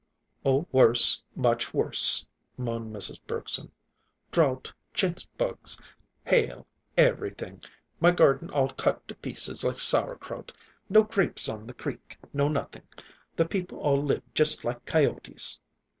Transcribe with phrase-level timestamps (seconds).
[0.43, 1.21] "Oh, worse!
[1.35, 2.25] Much worse,"
[2.57, 3.19] moaned Mrs.
[3.27, 3.71] Bergson.
[4.31, 5.79] "Drouth, chince bugs,
[6.25, 6.65] hail,
[6.97, 7.61] everything!
[7.99, 10.53] My garden all cut to pieces like sauerkraut.
[10.89, 12.81] No grapes on the creek, no nothing.
[13.35, 15.59] The people all lived just like coyotes."